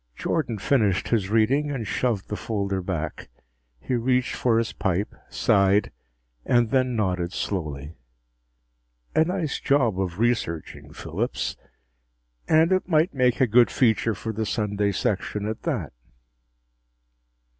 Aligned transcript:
_Jordan 0.17 0.57
finished 0.57 1.09
his 1.09 1.29
reading 1.29 1.69
and 1.69 1.85
shoved 1.85 2.27
the 2.27 2.35
folder 2.35 2.81
back. 2.81 3.29
He 3.79 3.93
reached 3.93 4.33
for 4.33 4.57
his 4.57 4.73
pipe, 4.73 5.13
sighed, 5.29 5.91
and 6.43 6.71
then 6.71 6.95
nodded 6.95 7.33
slowly. 7.33 7.93
"A 9.13 9.23
nice 9.25 9.59
job 9.59 9.99
of 10.01 10.17
researching, 10.17 10.91
Phillips. 10.91 11.55
And 12.47 12.71
it 12.71 12.87
might 12.87 13.13
make 13.13 13.39
a 13.39 13.45
good 13.45 13.69
feature 13.69 14.15
for 14.15 14.33
the 14.33 14.43
Sunday 14.43 14.91
section, 14.91 15.45
at 15.47 15.61
that." 15.69 15.93